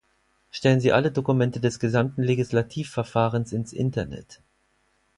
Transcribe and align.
Stellen 0.49 0.79
Sie 0.79 0.93
alle 0.93 1.11
Dokumente 1.11 1.59
des 1.59 1.77
gesamten 1.77 2.23
Legislativverfahrens 2.23 3.53
ins 3.53 3.71
Internet. 3.71 4.41